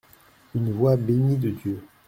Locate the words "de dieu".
1.37-1.79